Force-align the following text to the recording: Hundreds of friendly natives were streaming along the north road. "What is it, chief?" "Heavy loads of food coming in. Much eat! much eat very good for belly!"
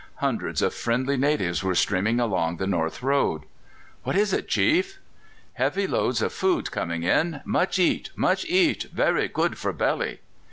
Hundreds 0.15 0.63
of 0.63 0.73
friendly 0.73 1.15
natives 1.15 1.63
were 1.63 1.75
streaming 1.75 2.19
along 2.19 2.57
the 2.57 2.65
north 2.65 3.03
road. 3.03 3.43
"What 4.01 4.15
is 4.15 4.33
it, 4.33 4.47
chief?" 4.47 4.97
"Heavy 5.53 5.85
loads 5.85 6.23
of 6.23 6.33
food 6.33 6.71
coming 6.71 7.03
in. 7.03 7.41
Much 7.45 7.77
eat! 7.77 8.09
much 8.15 8.43
eat 8.45 8.87
very 8.91 9.27
good 9.27 9.59
for 9.59 9.71
belly!" 9.73 10.21